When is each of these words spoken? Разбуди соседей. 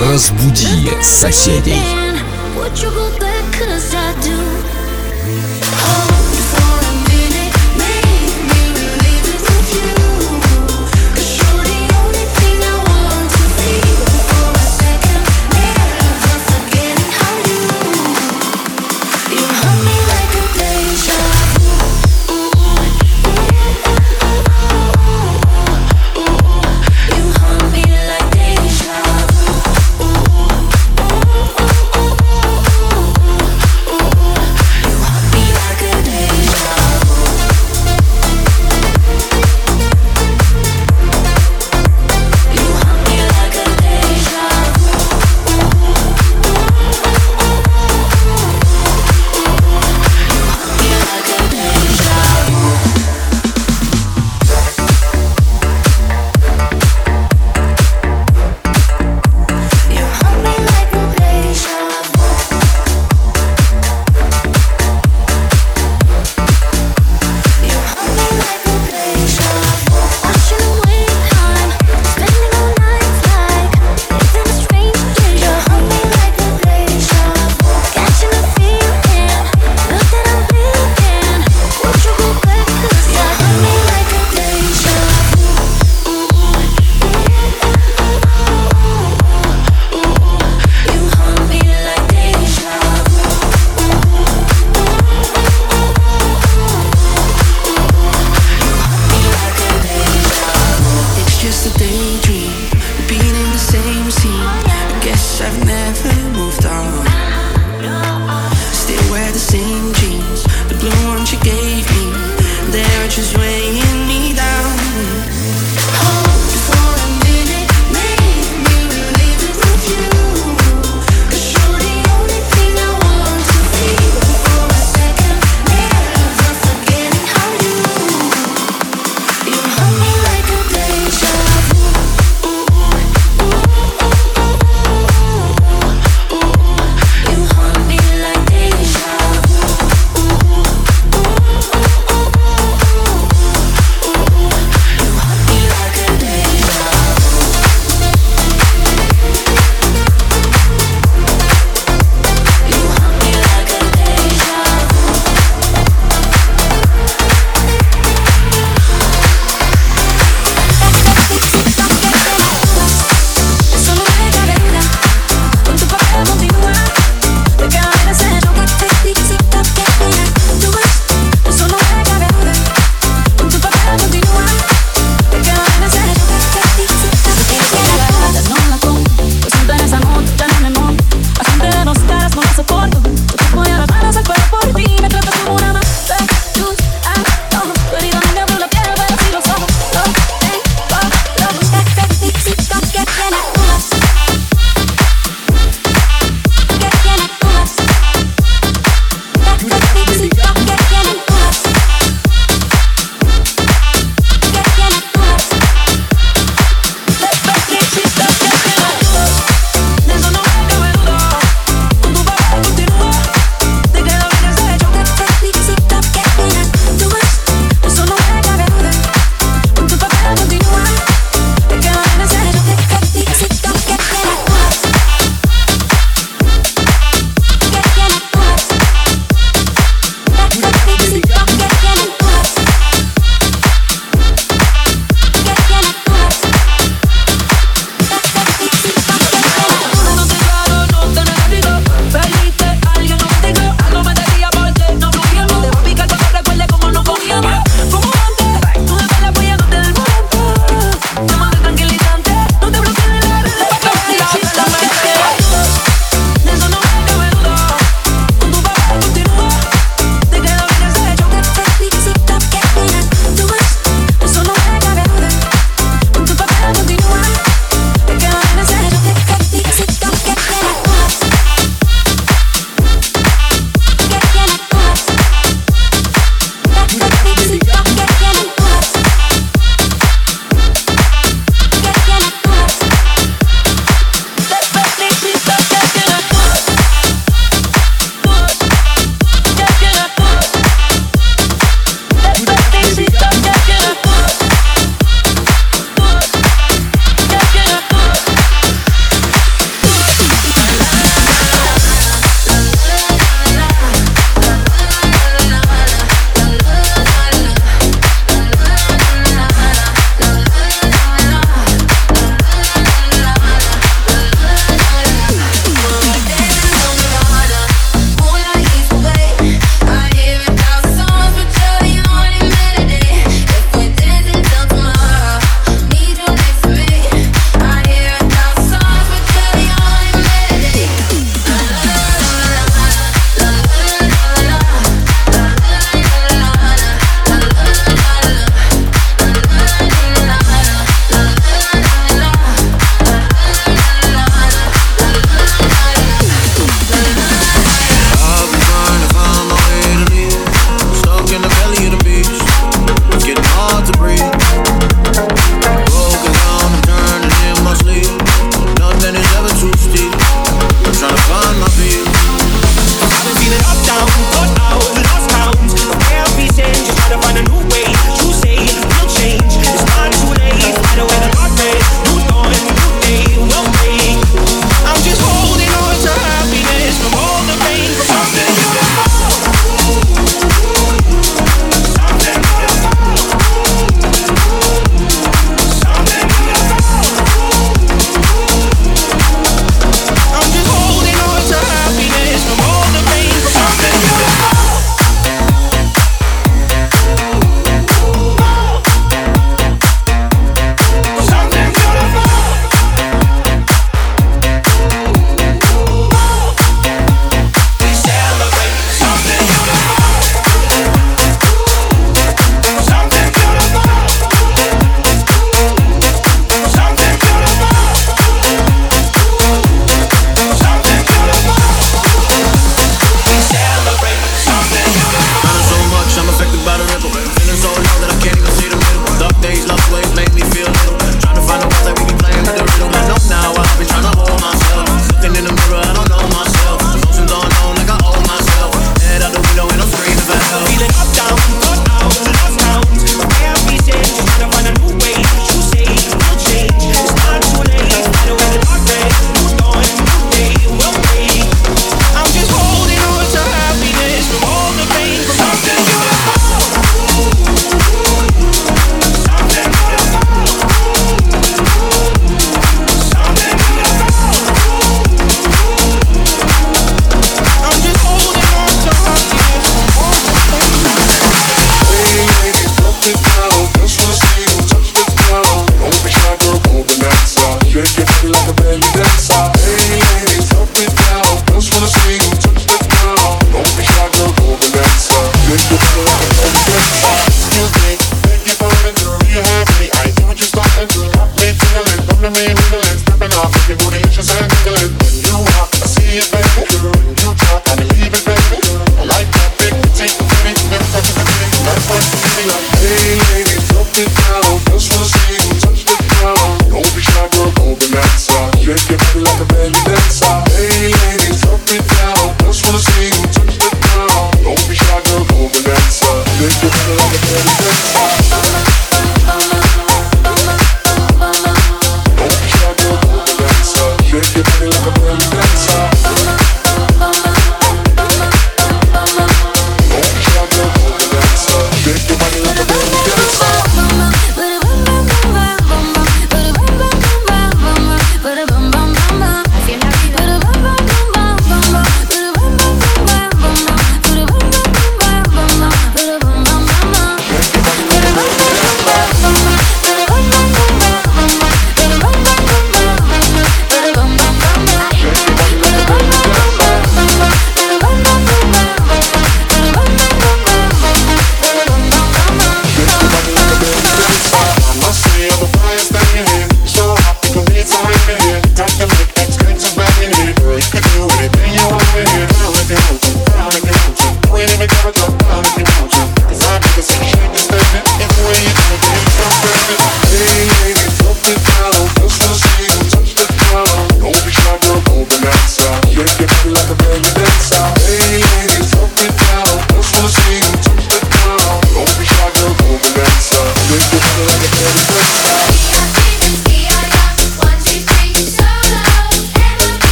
Разбуди 0.00 0.90
соседей. 1.02 1.76